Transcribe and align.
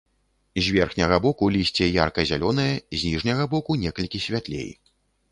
З 0.67 0.71
верхняга 0.75 1.17
боку 1.25 1.49
лісце 1.55 1.89
ярка-зялёнае, 1.95 2.73
з 3.01 3.11
ніжняга 3.11 3.45
боку 3.53 3.77
некалькі 3.83 4.23
святлей. 4.25 4.71